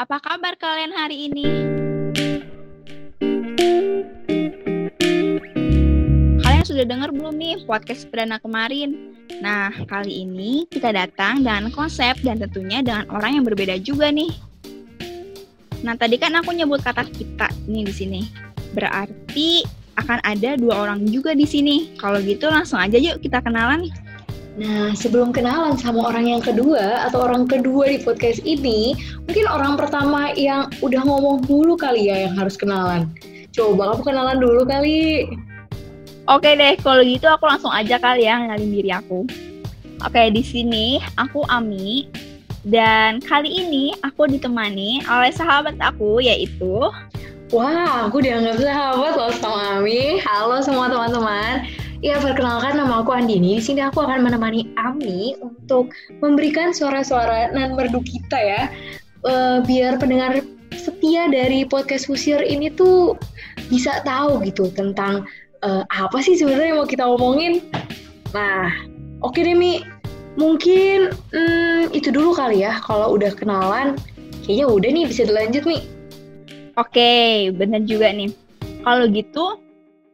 Apa 0.00 0.16
kabar 0.16 0.56
kalian 0.56 0.96
hari 0.96 1.28
ini? 1.28 1.44
Kalian 6.40 6.64
sudah 6.64 6.88
dengar 6.88 7.12
belum 7.12 7.36
nih 7.36 7.68
podcast 7.68 8.08
perdana 8.08 8.40
kemarin? 8.40 8.96
Nah, 9.44 9.68
kali 9.84 10.24
ini 10.24 10.64
kita 10.72 10.96
datang 10.96 11.44
dengan 11.44 11.68
konsep 11.68 12.16
dan 12.24 12.40
tentunya 12.40 12.80
dengan 12.80 13.12
orang 13.12 13.36
yang 13.36 13.44
berbeda 13.44 13.76
juga 13.76 14.08
nih. 14.08 14.32
Nah, 15.84 15.92
tadi 16.00 16.16
kan 16.16 16.32
aku 16.32 16.56
nyebut 16.56 16.80
kata 16.80 17.04
kita 17.04 17.52
nih 17.68 17.84
di 17.84 17.92
sini. 17.92 18.20
Berarti 18.72 19.68
akan 20.00 20.24
ada 20.24 20.56
dua 20.56 20.80
orang 20.88 21.04
juga 21.12 21.36
di 21.36 21.44
sini. 21.44 21.92
Kalau 22.00 22.24
gitu 22.24 22.48
langsung 22.48 22.80
aja 22.80 22.96
yuk 22.96 23.20
kita 23.20 23.44
kenalan. 23.44 23.84
Nah, 24.58 24.90
sebelum 24.98 25.30
kenalan 25.30 25.78
sama 25.78 26.10
orang 26.10 26.26
yang 26.26 26.42
kedua 26.42 27.06
atau 27.06 27.22
orang 27.22 27.46
kedua 27.46 27.86
di 27.86 28.02
podcast 28.02 28.42
ini, 28.42 28.98
mungkin 29.28 29.46
orang 29.46 29.78
pertama 29.78 30.34
yang 30.34 30.66
udah 30.82 31.06
ngomong 31.06 31.46
dulu 31.46 31.78
kali 31.78 32.10
ya 32.10 32.26
yang 32.26 32.34
harus 32.34 32.58
kenalan. 32.58 33.06
Coba 33.54 33.94
kamu 33.94 34.02
kenalan 34.02 34.38
dulu 34.42 34.62
kali. 34.66 35.30
Oke 36.26 36.54
deh, 36.58 36.74
kalau 36.82 37.02
gitu 37.06 37.30
aku 37.30 37.46
langsung 37.46 37.70
aja 37.70 37.98
kali 37.98 38.26
ya 38.26 38.42
ngenalin 38.42 38.70
diri 38.74 38.90
aku. 38.90 39.26
Oke, 40.02 40.22
di 40.34 40.42
sini 40.42 40.98
aku 41.14 41.46
Ami 41.46 42.10
dan 42.66 43.22
kali 43.22 43.48
ini 43.48 43.94
aku 44.02 44.28
ditemani 44.28 45.00
oleh 45.08 45.32
sahabat 45.32 45.78
aku 45.80 46.20
yaitu 46.20 46.90
Wah, 47.50 48.06
aku 48.06 48.22
dianggap 48.22 48.62
sahabat 48.62 49.12
loh 49.18 49.34
sama 49.42 49.82
Ami. 49.82 50.22
Halo 50.22 50.62
semua 50.62 50.86
teman-teman. 50.86 51.66
Ya, 52.00 52.16
perkenalkan 52.16 52.80
nama 52.80 53.04
aku 53.04 53.12
Andini. 53.12 53.60
Di 53.60 53.62
sini 53.62 53.84
aku 53.84 54.00
akan 54.00 54.24
menemani 54.24 54.72
Ami 54.80 55.36
untuk 55.44 55.92
memberikan 56.24 56.72
suara-suara 56.72 57.52
nan 57.52 57.76
merdu 57.76 58.00
kita 58.00 58.40
ya. 58.40 58.72
Uh, 59.20 59.60
biar 59.68 60.00
pendengar 60.00 60.40
setia 60.72 61.28
dari 61.28 61.68
podcast 61.68 62.08
Fusir 62.08 62.40
ini 62.40 62.72
tuh 62.72 63.20
bisa 63.68 64.00
tahu 64.00 64.40
gitu 64.48 64.72
tentang 64.72 65.28
uh, 65.60 65.84
apa 65.92 66.24
sih 66.24 66.40
sebenarnya 66.40 66.72
yang 66.72 66.80
mau 66.80 66.88
kita 66.88 67.04
omongin. 67.04 67.68
Nah, 68.32 68.72
oke 69.20 69.36
deh 69.36 69.52
Mi. 69.52 69.84
Mungkin 70.40 71.12
hmm, 71.36 71.92
itu 71.92 72.08
dulu 72.08 72.32
kali 72.32 72.64
ya. 72.64 72.80
Kalau 72.80 73.12
udah 73.12 73.36
kenalan, 73.36 73.92
kayaknya 74.48 74.72
udah 74.72 74.88
nih 74.88 75.04
bisa 75.04 75.28
dilanjut 75.28 75.68
nih. 75.68 75.84
Oke, 76.80 77.52
bener 77.52 77.84
juga 77.84 78.08
nih. 78.08 78.32
Kalau 78.88 79.04
gitu, 79.12 79.60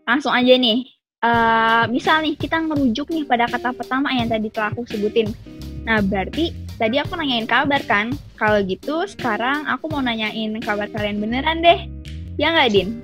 langsung 0.02 0.34
aja 0.34 0.50
nih. 0.58 0.95
Uh, 1.24 1.88
misal 1.88 2.20
nih, 2.20 2.36
kita 2.36 2.60
ngerujuk 2.60 3.08
nih 3.08 3.24
pada 3.24 3.48
kata 3.48 3.72
pertama 3.72 4.12
yang 4.12 4.28
tadi 4.28 4.52
telah 4.52 4.68
aku 4.68 4.84
sebutin. 4.84 5.32
Nah, 5.88 6.04
berarti 6.04 6.52
tadi 6.76 7.00
aku 7.00 7.16
nanyain 7.16 7.48
kabar 7.48 7.80
kan? 7.88 8.12
Kalau 8.36 8.60
gitu, 8.60 9.08
sekarang 9.08 9.64
aku 9.64 9.88
mau 9.88 10.04
nanyain 10.04 10.52
kabar 10.60 10.92
kalian 10.92 11.16
beneran 11.16 11.64
deh. 11.64 11.88
Ya 12.36 12.52
nggak, 12.52 12.68
Din? 12.68 13.00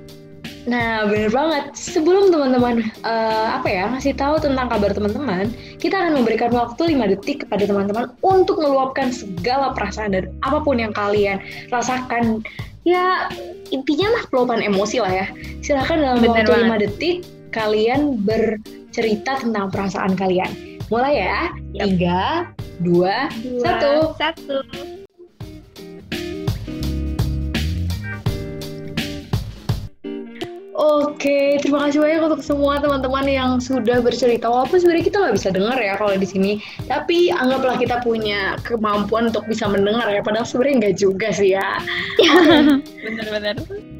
Nah, 0.69 1.09
bener 1.09 1.33
banget. 1.33 1.75
Sebelum 1.75 2.31
teman-teman 2.31 2.87
uh, 3.03 3.59
apa 3.59 3.67
ya 3.67 3.89
ngasih 3.91 4.15
tahu 4.15 4.39
tentang 4.39 4.71
kabar 4.71 4.95
teman-teman, 4.95 5.51
kita 5.81 5.99
akan 5.99 6.23
memberikan 6.23 6.53
waktu 6.55 6.95
5 6.95 7.11
detik 7.17 7.43
kepada 7.43 7.67
teman-teman 7.67 8.13
untuk 8.23 8.63
meluapkan 8.63 9.11
segala 9.11 9.75
perasaan 9.75 10.15
dan 10.15 10.31
apa 10.45 10.63
pun 10.63 10.79
yang 10.79 10.95
kalian 10.95 11.43
rasakan 11.67 12.39
ya 12.87 13.27
intinya 13.75 14.07
lah 14.15 14.23
peluapan 14.31 14.63
emosi 14.63 15.03
lah 15.03 15.11
ya. 15.11 15.27
Silahkan 15.59 15.99
dalam 15.99 16.23
Bener 16.23 16.47
waktu 16.47 16.51
banget. 16.55 16.79
5 16.79 16.83
detik 16.87 17.15
kalian 17.53 18.17
bercerita 18.25 19.37
tentang 19.37 19.69
perasaan 19.69 20.17
kalian. 20.17 20.49
Mulai 20.89 21.13
ya. 21.21 21.39
Yep. 21.77 21.85
Tiga, 21.85 22.21
dua, 22.81 23.29
dua 23.45 23.61
satu. 23.61 23.93
Satu. 24.17 24.57
Oke, 30.73 31.61
terima 31.63 31.87
kasih 31.87 32.03
banyak 32.03 32.21
untuk 32.27 32.41
semua 32.43 32.81
teman-teman 32.81 33.23
yang 33.29 33.51
sudah 33.61 34.03
bercerita. 34.03 34.49
Walaupun 34.49 34.81
sebenarnya 34.81 35.05
kita 35.05 35.17
nggak 35.21 35.35
bisa 35.39 35.49
dengar 35.53 35.77
ya 35.79 35.93
kalau 35.95 36.11
di 36.17 36.27
sini, 36.27 36.51
tapi 36.91 37.31
anggaplah 37.31 37.79
kita 37.79 38.01
punya 38.03 38.59
kemampuan 38.65 39.31
untuk 39.31 39.47
bisa 39.47 39.69
mendengar 39.69 40.09
ya. 40.11 40.19
Padahal 40.19 40.43
sebenarnya 40.43 40.75
nggak 40.83 40.97
juga 40.99 41.29
sih 41.31 41.55
ya. 41.55 41.79
Bener-bener. 43.05 43.92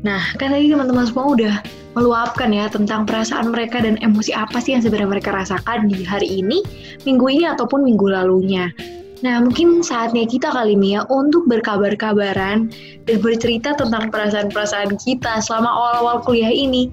Nah, 0.00 0.32
kan 0.40 0.56
tadi 0.56 0.72
teman-teman 0.72 1.04
semua 1.04 1.26
udah 1.36 1.54
meluapkan 1.92 2.48
ya 2.54 2.70
tentang 2.72 3.04
perasaan 3.04 3.52
mereka 3.52 3.84
dan 3.84 4.00
emosi 4.00 4.32
apa 4.32 4.56
sih 4.62 4.72
yang 4.72 4.80
sebenarnya 4.80 5.20
mereka 5.20 5.30
rasakan 5.34 5.92
di 5.92 6.00
hari 6.06 6.40
ini, 6.40 6.64
minggu 7.04 7.26
ini 7.28 7.44
ataupun 7.44 7.84
minggu 7.84 8.06
lalunya. 8.08 8.72
Nah, 9.20 9.44
mungkin 9.44 9.84
saatnya 9.84 10.24
kita 10.24 10.48
kali 10.48 10.72
Mia 10.80 11.04
untuk 11.12 11.44
berkabar-kabaran 11.44 12.72
dan 13.04 13.16
bercerita 13.20 13.76
tentang 13.76 14.08
perasaan-perasaan 14.08 14.96
kita 14.96 15.44
selama 15.44 15.68
awal-awal 15.68 16.24
kuliah 16.24 16.48
ini. 16.48 16.88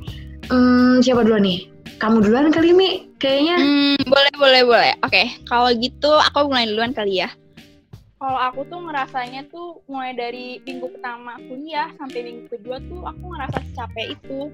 Hmm, 0.52 1.00
siapa 1.00 1.24
dulu 1.24 1.40
nih? 1.40 1.72
Kamu 2.04 2.20
duluan 2.20 2.52
kali 2.52 2.76
Mi, 2.76 3.08
kayaknya. 3.16 3.58
Hmm, 3.64 4.00
boleh, 4.04 4.34
boleh, 4.36 4.62
boleh. 4.68 4.94
Oke, 5.08 5.32
kalau 5.48 5.72
gitu 5.72 6.12
aku 6.20 6.52
mulai 6.52 6.68
duluan 6.68 6.92
kali 6.92 7.24
ya. 7.24 7.32
Kalau 8.18 8.40
aku 8.50 8.66
tuh 8.66 8.82
ngerasanya 8.82 9.46
tuh 9.54 9.86
mulai 9.86 10.18
dari 10.18 10.58
minggu 10.66 10.90
pertama 10.90 11.38
kuliah 11.38 11.94
sampai 12.02 12.26
minggu 12.26 12.50
kedua 12.50 12.82
tuh 12.90 13.06
aku 13.06 13.24
ngerasa 13.30 13.60
capek 13.78 14.18
itu. 14.18 14.50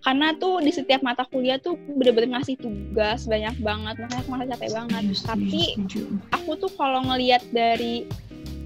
Karena 0.00 0.32
tuh 0.32 0.64
di 0.64 0.72
setiap 0.72 1.04
mata 1.04 1.28
kuliah 1.28 1.60
tuh 1.60 1.76
bener-bener 1.76 2.40
ngasih 2.40 2.56
tugas 2.56 3.28
banyak 3.28 3.52
banget 3.60 4.00
makanya 4.00 4.20
aku 4.24 4.30
merasa 4.32 4.48
capek 4.56 4.70
banget. 4.72 5.02
Yes, 5.04 5.20
tapi 5.20 5.64
yes, 5.76 6.00
aku 6.32 6.50
tuh 6.56 6.72
kalau 6.80 7.04
ngelihat 7.12 7.44
dari 7.52 8.08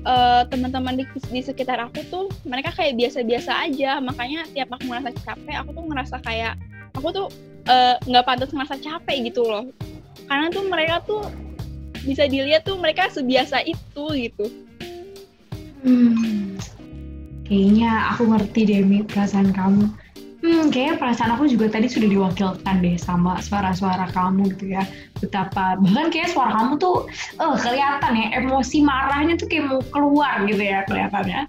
uh, 0.07 0.47
teman-teman 0.47 0.95
di, 0.95 1.05
di 1.35 1.43
sekitar 1.43 1.83
aku 1.83 2.07
tuh 2.07 2.31
mereka 2.47 2.71
kayak 2.79 2.95
biasa-biasa 2.95 3.51
aja. 3.67 3.99
Makanya 3.99 4.47
tiap 4.55 4.71
aku 4.71 4.87
merasa 4.87 5.11
capek 5.11 5.59
aku 5.59 5.75
tuh 5.75 5.85
ngerasa 5.91 6.17
kayak 6.23 6.55
aku 6.95 7.11
tuh 7.11 7.27
eh, 7.67 7.99
nggak 8.07 8.23
uh, 8.23 8.27
pantas 8.31 8.55
merasa 8.55 8.79
capek 8.79 9.35
gitu 9.35 9.43
loh. 9.43 9.67
Karena 10.31 10.47
tuh 10.55 10.63
mereka 10.71 11.03
tuh 11.03 11.27
bisa 12.05 12.29
dilihat 12.29 12.63
tuh 12.69 12.77
mereka 12.77 13.09
sebiasa 13.11 13.65
itu 13.65 14.05
gitu 14.15 14.47
hmm, 15.83 16.61
kayaknya 17.49 18.13
aku 18.15 18.29
ngerti 18.29 18.61
deh 18.69 18.81
perasaan 19.09 19.51
kamu 19.51 19.89
Hmm, 20.45 20.69
kayaknya 20.69 21.01
perasaan 21.01 21.33
aku 21.41 21.49
juga 21.49 21.73
tadi 21.73 21.89
sudah 21.89 22.05
diwakilkan 22.05 22.85
deh 22.85 23.01
sama 23.01 23.41
suara-suara 23.41 24.13
kamu 24.13 24.53
gitu 24.53 24.77
ya. 24.77 24.85
Betapa 25.17 25.81
bahkan 25.81 26.13
kayak 26.13 26.37
suara 26.37 26.53
kamu 26.53 26.77
tuh 26.77 27.09
eh 27.41 27.49
uh, 27.49 27.57
kelihatan 27.57 28.13
ya 28.13 28.45
emosi 28.45 28.85
marahnya 28.85 29.41
tuh 29.41 29.49
kayak 29.49 29.73
mau 29.73 29.81
keluar 29.89 30.45
gitu 30.45 30.61
ya 30.61 30.85
kelihatannya. 30.85 31.41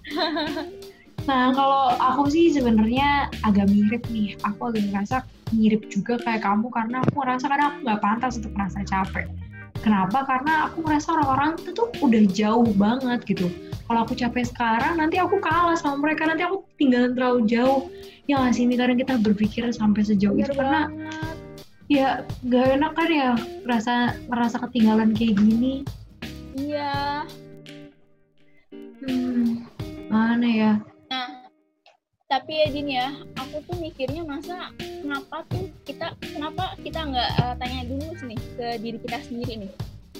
Nah, 1.26 1.50
kalau 1.58 1.90
aku 1.98 2.30
sih 2.30 2.54
sebenarnya 2.54 3.26
agak 3.42 3.66
mirip 3.66 4.06
nih. 4.14 4.38
Aku 4.46 4.70
agak 4.70 4.86
ngerasa 4.86 5.16
mirip 5.50 5.82
juga 5.90 6.22
kayak 6.22 6.46
kamu 6.46 6.70
karena 6.70 7.02
aku 7.02 7.18
ngerasa 7.18 7.44
kadang 7.50 7.66
aku 7.74 7.78
nggak 7.82 7.98
pantas 7.98 8.38
untuk 8.38 8.54
merasa 8.54 8.78
capek. 8.86 9.26
Kenapa? 9.86 10.26
Karena 10.26 10.66
aku 10.66 10.82
merasa 10.82 11.14
orang-orang 11.14 11.62
itu 11.62 11.70
tuh 11.70 11.86
udah 12.02 12.22
jauh 12.34 12.66
banget 12.74 13.22
gitu. 13.22 13.46
Kalau 13.86 14.02
aku 14.02 14.18
capek 14.18 14.42
sekarang 14.42 14.98
nanti 14.98 15.22
aku 15.22 15.38
kalah 15.38 15.78
sama 15.78 16.02
mereka. 16.02 16.26
Nanti 16.26 16.42
aku 16.42 16.66
tinggalan 16.74 17.14
terlalu 17.14 17.46
jauh. 17.46 17.86
Ya 18.26 18.42
nggak 18.42 18.58
sih 18.58 18.66
ini 18.66 18.74
kadang 18.74 18.98
kita 18.98 19.14
berpikir 19.22 19.70
sampai 19.70 20.02
sejauh 20.02 20.34
Bener 20.34 20.50
itu 20.50 20.58
karena 20.58 20.82
ya 21.86 22.26
gak 22.50 22.66
enak 22.82 22.92
kan 22.98 23.08
ya 23.14 23.30
rasa 23.62 24.18
merasa 24.26 24.58
ketinggalan 24.66 25.14
kayak 25.14 25.38
gini. 25.38 25.86
Iya. 26.58 27.22
Hmm, 29.06 29.70
mana 30.10 30.48
ya 30.50 30.72
tapi 32.26 32.58
ya 32.58 32.66
Din 32.74 32.90
ya 32.90 33.14
aku 33.38 33.62
tuh 33.70 33.78
mikirnya 33.78 34.26
masa 34.26 34.74
kenapa 34.74 35.46
tuh 35.46 35.70
kita 35.86 36.10
kenapa 36.18 36.74
kita 36.82 37.06
nggak 37.06 37.30
uh, 37.38 37.54
tanya 37.54 37.86
dulu 37.86 38.10
sih 38.18 38.38
ke 38.58 38.82
diri 38.82 38.98
kita 38.98 39.18
sendiri 39.22 39.52
nih. 39.66 39.72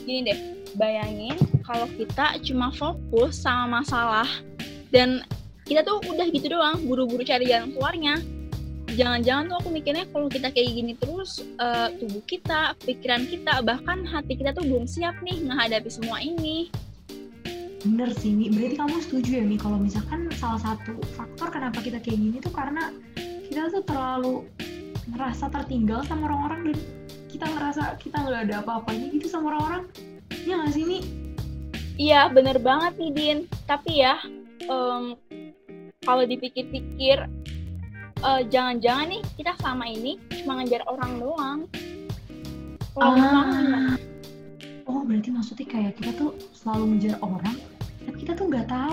Gini 0.07 0.21
deh 0.23 0.39
bayangin 0.79 1.35
kalau 1.67 1.91
kita 1.99 2.39
cuma 2.47 2.71
fokus 2.71 3.43
sama 3.43 3.83
masalah 3.83 4.29
dan 4.95 5.27
kita 5.67 5.83
tuh 5.83 5.99
udah 6.07 6.31
gitu 6.31 6.55
doang 6.55 6.79
buru-buru 6.87 7.27
cari 7.27 7.51
jalan 7.51 7.75
keluarnya. 7.75 8.23
Jangan-jangan 8.87 9.51
tuh 9.51 9.57
aku 9.67 9.69
mikirnya 9.75 10.07
kalau 10.15 10.31
kita 10.31 10.55
kayak 10.55 10.79
gini 10.79 10.95
terus 10.95 11.43
uh, 11.59 11.91
tubuh 11.99 12.23
kita 12.23 12.79
pikiran 12.87 13.27
kita 13.27 13.59
bahkan 13.67 14.07
hati 14.07 14.39
kita 14.39 14.55
tuh 14.55 14.63
belum 14.63 14.87
siap 14.87 15.19
nih 15.27 15.43
menghadapi 15.43 15.91
semua 15.91 16.23
ini 16.23 16.71
bener 17.87 18.11
sih 18.19 18.35
nih 18.35 18.51
berarti 18.51 18.77
kamu 18.83 18.97
setuju 18.99 19.31
ya 19.39 19.45
nih 19.47 19.59
kalau 19.63 19.79
misalkan 19.79 20.27
salah 20.35 20.59
satu 20.59 20.99
faktor 21.15 21.55
kenapa 21.55 21.79
kita 21.79 22.03
kayak 22.03 22.19
gini 22.19 22.37
tuh 22.43 22.51
karena 22.51 22.91
kita 23.47 23.71
tuh 23.71 23.83
terlalu 23.87 24.35
merasa 25.07 25.47
tertinggal 25.47 26.03
sama 26.03 26.27
orang-orang 26.27 26.75
dan 26.75 26.79
kita 27.31 27.47
ngerasa 27.47 27.95
kita 28.03 28.17
nggak 28.27 28.43
ada 28.51 28.55
apa-apanya 28.67 29.07
gitu 29.15 29.31
sama 29.31 29.55
orang-orang. 29.55 29.87
Ya 30.43 30.59
nggak 30.59 30.73
sih 30.75 30.83
nih 30.83 31.03
iya 31.95 32.27
bener 32.27 32.59
banget 32.59 32.99
nih 32.99 33.13
Din. 33.15 33.39
Tapi 33.71 34.03
ya 34.03 34.19
um, 34.67 35.15
kalau 36.03 36.27
dipikir-pikir 36.27 37.23
uh, 38.27 38.43
jangan-jangan 38.51 39.15
nih 39.15 39.23
kita 39.39 39.55
sama 39.63 39.87
ini 39.87 40.19
cuma 40.43 40.59
ngejar 40.59 40.83
orang 40.91 41.13
doang. 41.23 41.61
Ah. 42.97 43.93
oh 44.89 45.05
berarti 45.05 45.29
maksudnya 45.29 45.69
kayak 45.69 46.01
kita 46.01 46.17
tuh 46.17 46.33
selalu 46.57 46.97
ngejar 46.97 47.21
orang 47.21 47.76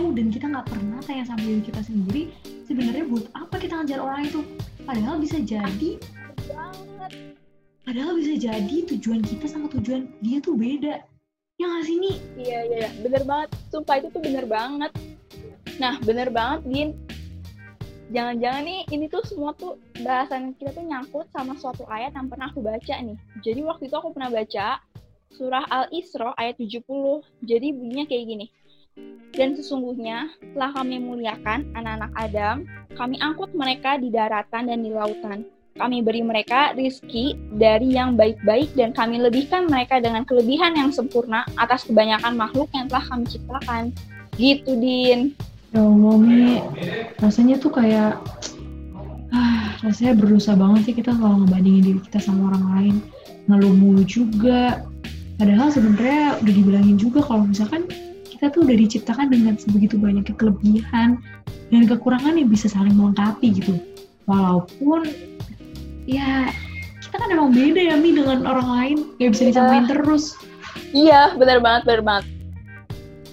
tahu 0.04 0.20
dan 0.20 0.28
kita 0.28 0.52
nggak 0.52 0.68
pernah 0.68 1.00
tanya 1.08 1.24
sama 1.24 1.48
diri 1.48 1.64
kita 1.64 1.80
sendiri 1.80 2.28
sebenarnya 2.68 3.08
buat 3.08 3.24
apa 3.40 3.56
kita 3.56 3.80
ngejar 3.80 4.04
orang 4.04 4.28
itu? 4.28 4.44
Padahal 4.84 5.16
bisa 5.16 5.40
jadi 5.40 5.96
padahal 7.88 8.20
bisa 8.20 8.36
jadi 8.36 8.76
tujuan 8.92 9.24
kita 9.24 9.48
sama 9.48 9.72
tujuan 9.72 10.12
dia 10.20 10.44
tuh 10.44 10.60
beda. 10.60 11.08
Ya 11.56 11.66
nggak 11.72 11.84
sih 11.88 11.96
iya 12.04 12.20
iya 12.36 12.60
iya. 12.68 12.90
bener 13.00 13.24
banget. 13.24 13.56
Sumpah 13.72 14.04
itu 14.04 14.12
tuh 14.12 14.20
bener 14.20 14.44
banget. 14.44 14.92
Nah 15.80 15.96
bener 16.04 16.28
banget 16.28 16.68
Din. 16.68 16.90
Jangan-jangan 18.12 18.64
nih 18.68 18.82
ini 18.92 19.06
tuh 19.08 19.24
semua 19.24 19.56
tuh 19.56 19.80
bahasan 20.04 20.52
kita 20.60 20.76
tuh 20.76 20.84
nyangkut 20.84 21.32
sama 21.32 21.56
suatu 21.56 21.88
ayat 21.88 22.12
yang 22.12 22.28
pernah 22.28 22.52
aku 22.52 22.60
baca 22.60 23.00
nih. 23.00 23.16
Jadi 23.40 23.64
waktu 23.64 23.88
itu 23.88 23.96
aku 23.96 24.12
pernah 24.12 24.28
baca 24.28 24.84
surah 25.32 25.64
Al-Isra 25.64 26.36
ayat 26.36 26.60
70 26.60 26.84
jadi 27.40 27.72
bunyinya 27.72 28.06
kayak 28.06 28.26
gini 28.28 28.46
dan 29.34 29.58
sesungguhnya 29.58 30.30
telah 30.54 30.72
kami 30.78 31.02
muliakan 31.02 31.66
anak-anak 31.74 32.12
Adam, 32.14 32.56
kami 32.94 33.18
angkut 33.18 33.50
mereka 33.58 33.98
di 33.98 34.14
daratan 34.14 34.70
dan 34.70 34.80
di 34.86 34.94
lautan. 34.94 35.44
Kami 35.74 36.06
beri 36.06 36.22
mereka 36.22 36.78
rizki 36.78 37.34
dari 37.58 37.98
yang 37.98 38.14
baik-baik 38.14 38.78
dan 38.78 38.94
kami 38.94 39.18
lebihkan 39.18 39.66
mereka 39.66 39.98
dengan 39.98 40.22
kelebihan 40.22 40.78
yang 40.78 40.94
sempurna 40.94 41.50
atas 41.58 41.90
kebanyakan 41.90 42.38
makhluk 42.38 42.70
yang 42.78 42.86
telah 42.86 43.02
kami 43.10 43.26
ciptakan. 43.26 43.84
Gitu, 44.38 44.70
Din. 44.78 45.34
ya 45.74 45.82
Allah 45.82 46.16
Mi 46.22 46.62
rasanya 47.18 47.58
tuh 47.58 47.74
kayak 47.74 48.22
ah 49.34 49.74
rasanya 49.82 50.14
berusaha 50.14 50.54
banget 50.54 50.86
sih 50.86 50.94
kita 50.94 51.18
kalau 51.18 51.42
ngebandingin 51.42 51.82
diri 51.82 52.00
kita 52.06 52.22
sama 52.22 52.54
orang 52.54 52.66
lain 52.78 52.96
ngeluh 53.50 53.74
mulu 53.74 54.06
juga 54.06 54.86
padahal 55.42 55.74
sebenarnya 55.74 56.38
udah 56.46 56.54
dibilangin 56.54 56.98
juga 57.02 57.26
kalau 57.26 57.50
misalkan 57.50 57.90
kita 58.44 58.60
tuh 58.60 58.68
udah 58.68 58.75
diciptakan 58.75 59.31
dengan 59.31 59.56
sebegitu 59.56 59.95
banyak 59.95 60.28
kelebihan 60.36 61.16
dan 61.72 61.88
kekurangan 61.88 62.36
yang 62.36 62.51
bisa 62.51 62.68
saling 62.68 62.92
melengkapi 62.92 63.56
gitu 63.56 63.80
walaupun 64.28 65.07
ya 66.04 66.51
kita 67.00 67.24
kan 67.24 67.31
emang 67.31 67.56
beda 67.56 67.80
ya 67.80 67.95
Mi 67.95 68.12
dengan 68.12 68.44
orang 68.44 68.68
lain 68.68 68.98
gak 69.16 69.31
bisa 69.31 69.48
disamain 69.48 69.88
terus 69.88 70.36
Iya, 70.92 71.40
benar 71.40 71.63
banget, 71.63 71.81
benar 71.88 72.01
banget. 72.04 72.25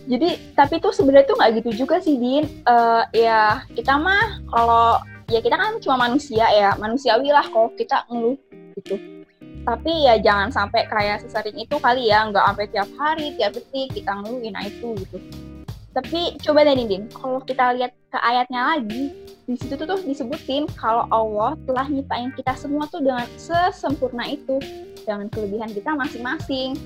Jadi, 0.06 0.28
tapi 0.54 0.76
tuh 0.76 0.92
sebenarnya 0.92 1.28
tuh 1.28 1.36
nggak 1.40 1.52
gitu 1.60 1.70
juga 1.84 1.96
sih, 2.00 2.20
Din. 2.20 2.44
Eh, 2.44 3.02
ya, 3.16 3.64
kita 3.72 3.96
mah 3.96 4.44
kalau 4.52 5.00
ya 5.32 5.40
kita 5.40 5.56
kan 5.56 5.80
cuma 5.80 6.08
manusia 6.08 6.44
ya, 6.52 6.76
manusiawi 6.76 7.32
lah 7.32 7.44
kalau 7.48 7.72
kita 7.80 8.04
ngeluh 8.12 8.36
gitu. 8.76 9.19
Tapi 9.66 9.92
ya 10.08 10.16
jangan 10.20 10.48
sampai 10.48 10.88
kayak 10.88 11.24
sesering 11.24 11.56
itu 11.60 11.76
kali 11.78 12.08
ya, 12.08 12.28
nggak 12.28 12.44
sampai 12.52 12.66
tiap 12.72 12.88
hari, 12.96 13.36
tiap 13.36 13.52
detik 13.52 13.92
kita 13.92 14.12
ngeluhin, 14.20 14.52
nah 14.56 14.64
itu 14.64 14.96
gitu. 15.04 15.16
Tapi 15.90 16.38
coba 16.38 16.62
deh, 16.62 16.86
Din, 16.86 17.10
kalau 17.10 17.42
kita 17.42 17.74
lihat 17.74 17.92
ke 18.08 18.18
ayatnya 18.22 18.78
lagi, 18.78 19.10
di 19.44 19.56
situ 19.58 19.74
tuh, 19.74 19.90
tuh 19.90 20.00
disebutin 20.06 20.70
kalau 20.78 21.04
Allah 21.10 21.58
telah 21.66 21.90
nyiptain 21.90 22.30
kita 22.38 22.54
semua 22.54 22.86
tuh 22.86 23.02
dengan 23.02 23.26
sesempurna 23.34 24.30
itu, 24.30 24.62
dengan 25.02 25.26
kelebihan 25.26 25.74
kita 25.74 25.90
masing-masing 25.98 26.78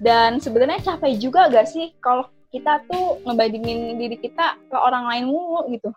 dan 0.00 0.40
sebenarnya 0.40 0.80
capek 0.80 1.20
juga 1.20 1.52
gak 1.52 1.68
sih 1.68 1.92
kalau 2.00 2.26
kita 2.50 2.82
tuh 2.90 3.20
ngebandingin 3.28 4.00
diri 4.00 4.16
kita 4.18 4.58
ke 4.66 4.76
orang 4.76 5.06
lain 5.06 5.24
mulu 5.30 5.68
gitu 5.70 5.92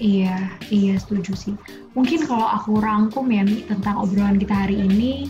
Iya, 0.00 0.56
iya 0.72 0.96
setuju 0.96 1.36
sih. 1.36 1.52
Mungkin 1.92 2.24
kalau 2.24 2.48
aku 2.48 2.80
rangkum 2.80 3.28
ya 3.28 3.44
Mi 3.44 3.68
tentang 3.68 4.00
obrolan 4.00 4.40
kita 4.40 4.64
hari 4.64 4.80
ini, 4.80 5.28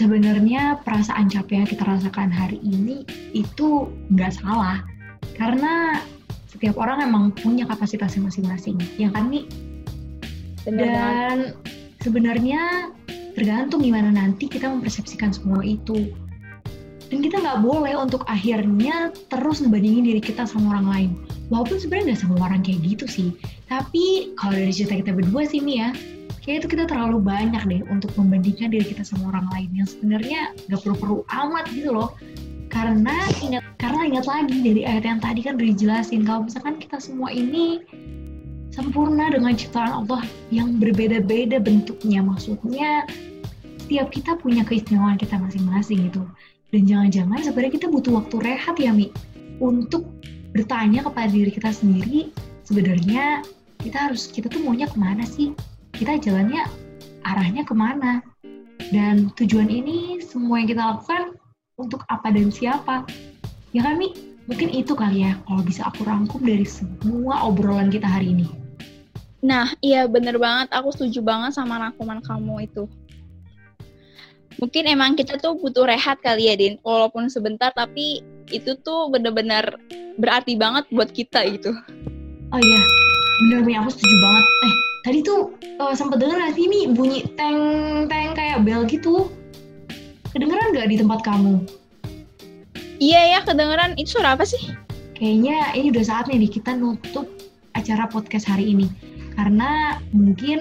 sebenarnya 0.00 0.80
perasaan 0.80 1.28
capek 1.28 1.60
yang 1.60 1.68
kita 1.68 1.84
rasakan 1.84 2.32
hari 2.32 2.56
ini 2.64 3.04
itu 3.36 3.92
nggak 4.08 4.32
salah. 4.32 4.80
Karena 5.36 6.00
setiap 6.48 6.80
orang 6.80 7.04
emang 7.04 7.36
punya 7.36 7.68
kapasitasnya 7.68 8.24
masing-masing, 8.24 8.80
ya 8.96 9.12
kan? 9.12 9.28
Bener 9.28 9.44
banget. 10.64 10.96
Dan 10.96 11.36
sebenarnya 12.00 12.88
tergantung 13.36 13.84
gimana 13.84 14.08
nanti 14.08 14.48
kita 14.48 14.72
mempersepsikan 14.72 15.36
semua 15.36 15.60
itu. 15.60 16.08
Dan 17.12 17.20
kita 17.20 17.42
nggak 17.42 17.60
boleh 17.60 17.92
untuk 17.98 18.24
akhirnya 18.24 19.12
terus 19.28 19.60
ngebandingin 19.60 20.08
diri 20.08 20.22
kita 20.24 20.48
sama 20.48 20.80
orang 20.80 20.86
lain. 20.88 21.10
Walaupun 21.52 21.76
sebenarnya 21.76 22.14
nggak 22.14 22.22
semua 22.24 22.38
orang 22.48 22.64
kayak 22.64 22.80
gitu 22.86 23.04
sih. 23.04 23.28
Tapi 23.68 24.32
kalau 24.40 24.56
dari 24.56 24.72
cerita 24.72 24.96
kita 24.96 25.12
berdua 25.12 25.44
sih 25.44 25.60
Mi 25.60 25.82
ya, 25.82 25.90
kayak 26.40 26.64
itu 26.64 26.76
kita 26.76 26.84
terlalu 26.88 27.20
banyak 27.20 27.62
deh 27.68 27.82
untuk 27.92 28.12
membandingkan 28.16 28.72
diri 28.72 28.84
kita 28.84 29.04
sama 29.04 29.32
orang 29.32 29.46
lain 29.52 29.70
yang 29.76 29.88
sebenarnya 29.88 30.40
nggak 30.68 30.80
perlu-perlu 30.80 31.24
amat 31.28 31.64
gitu 31.72 31.90
loh. 31.92 32.10
Karena 32.70 33.16
ingat 33.42 33.64
karena 33.82 34.02
ingat 34.06 34.26
lagi 34.30 34.56
dari 34.62 34.82
ayat 34.86 35.04
yang 35.04 35.20
tadi 35.20 35.40
kan 35.42 35.58
udah 35.58 35.68
dijelasin 35.74 36.22
kalau 36.22 36.46
misalkan 36.46 36.78
kita 36.78 37.02
semua 37.02 37.28
ini 37.34 37.82
sempurna 38.70 39.34
dengan 39.34 39.52
ciptaan 39.58 40.06
Allah 40.06 40.22
yang 40.54 40.78
berbeda-beda 40.78 41.58
bentuknya. 41.58 42.22
Maksudnya 42.22 43.04
setiap 43.82 44.08
kita 44.14 44.38
punya 44.38 44.62
keistimewaan 44.62 45.18
kita 45.18 45.34
masing-masing 45.34 46.08
gitu. 46.08 46.22
Dan 46.70 46.86
jangan-jangan 46.86 47.42
sebenarnya 47.42 47.74
kita 47.82 47.88
butuh 47.90 48.22
waktu 48.22 48.36
rehat 48.38 48.78
ya 48.78 48.94
Mi 48.94 49.10
untuk 49.58 50.06
bertanya 50.54 51.02
kepada 51.02 51.30
diri 51.30 51.50
kita 51.50 51.74
sendiri 51.74 52.30
sebenarnya 52.62 53.42
kita 53.82 53.98
harus 54.10 54.30
kita 54.30 54.46
tuh 54.46 54.62
maunya 54.62 54.86
ke 54.86 54.94
mana 54.94 55.26
sih? 55.26 55.50
Kita 56.00 56.16
jalannya 56.16 56.64
arahnya 57.28 57.60
ke 57.68 57.76
mana? 57.76 58.24
Dan 58.88 59.28
tujuan 59.36 59.68
ini 59.68 60.16
semua 60.24 60.56
yang 60.56 60.72
kita 60.72 60.80
lakukan 60.80 61.36
untuk 61.76 62.08
apa 62.08 62.32
dan 62.32 62.48
siapa? 62.48 63.04
Ya 63.76 63.84
kan 63.84 64.00
Mi? 64.00 64.16
Mungkin 64.48 64.72
itu 64.72 64.96
kali 64.96 65.28
ya 65.28 65.36
kalau 65.44 65.60
bisa 65.60 65.84
aku 65.84 66.08
rangkum 66.08 66.40
dari 66.40 66.64
semua 66.64 67.44
obrolan 67.44 67.92
kita 67.92 68.08
hari 68.08 68.32
ini. 68.32 68.48
Nah, 69.44 69.76
iya 69.84 70.08
bener 70.08 70.40
banget. 70.40 70.72
Aku 70.72 70.88
setuju 70.88 71.20
banget 71.20 71.52
sama 71.52 71.76
rangkuman 71.76 72.24
kamu 72.24 72.64
itu. 72.64 72.88
Mungkin 74.56 74.88
emang 74.88 75.20
kita 75.20 75.36
tuh 75.36 75.52
butuh 75.60 75.84
rehat 75.84 76.16
kali 76.24 76.48
ya, 76.48 76.56
Din. 76.56 76.80
Walaupun 76.80 77.28
sebentar, 77.28 77.76
tapi 77.76 78.24
itu 78.48 78.72
tuh 78.80 79.12
bener-bener 79.12 79.68
berarti 80.16 80.56
banget 80.56 80.88
buat 80.88 81.12
kita 81.12 81.44
gitu. 81.44 81.76
Oh 82.50 82.60
iya, 82.60 82.82
bener 83.40 83.64
Mi, 83.64 83.72
aku 83.76 83.88
setuju 83.88 84.16
banget. 84.20 84.44
Eh, 84.44 84.74
tadi 85.08 85.18
tuh 85.24 85.40
uh, 85.80 85.96
sempet 85.96 86.20
denger 86.20 86.36
gak 86.36 86.54
sih 86.54 86.66
Mi 86.68 86.80
bunyi 86.92 87.24
teng-teng 87.34 88.36
kayak 88.36 88.62
bel 88.68 88.84
gitu? 88.84 89.32
Kedengeran 90.30 90.76
gak 90.76 90.88
di 90.92 90.96
tempat 91.00 91.24
kamu? 91.24 91.64
Iya 93.00 93.20
ya, 93.36 93.40
kedengeran. 93.42 93.96
Itu 93.96 94.20
suara 94.20 94.36
apa 94.36 94.44
sih? 94.44 94.60
Kayaknya 95.16 95.72
ini 95.72 95.88
udah 95.92 96.04
saatnya 96.04 96.36
nih 96.36 96.52
kita 96.52 96.76
nutup 96.76 97.26
acara 97.72 98.04
podcast 98.12 98.44
hari 98.44 98.76
ini. 98.76 98.86
Karena 99.34 99.96
mungkin 100.12 100.60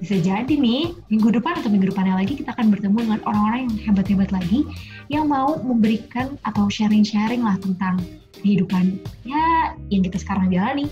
bisa 0.00 0.16
jadi 0.16 0.48
nih 0.48 0.96
minggu 1.12 1.28
depan 1.28 1.60
atau 1.60 1.68
minggu 1.68 1.92
depannya 1.92 2.16
lagi 2.16 2.32
kita 2.40 2.56
akan 2.56 2.72
bertemu 2.72 3.04
dengan 3.04 3.20
orang-orang 3.28 3.68
yang 3.68 3.76
hebat-hebat 3.84 4.32
lagi 4.32 4.64
yang 5.12 5.28
mau 5.28 5.60
memberikan 5.60 6.40
atau 6.48 6.72
sharing-sharing 6.72 7.44
lah 7.44 7.60
tentang 7.60 8.00
kehidupan 8.40 8.96
ya 9.28 9.76
yang 9.92 10.00
kita 10.00 10.16
sekarang 10.16 10.48
jalani. 10.48 10.88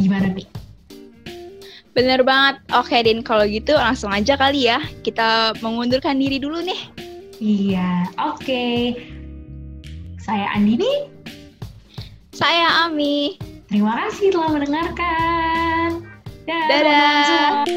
Gimana 0.00 0.32
nih? 0.32 0.48
Bener 1.92 2.22
banget. 2.22 2.62
Oke, 2.78 2.94
Din. 3.02 3.26
Kalau 3.26 3.42
gitu 3.46 3.74
langsung 3.74 4.14
aja 4.14 4.38
kali 4.38 4.70
ya. 4.70 4.78
Kita 5.02 5.58
mengundurkan 5.58 6.18
diri 6.18 6.38
dulu 6.38 6.62
nih. 6.62 6.80
Iya, 7.38 8.06
oke. 8.18 8.94
Saya 10.22 10.46
Andini. 10.54 11.10
Saya 12.34 12.86
Ami. 12.86 13.34
Terima 13.66 13.98
kasih 14.06 14.30
telah 14.30 14.50
mendengarkan. 14.54 16.06
Dadah. 16.46 17.68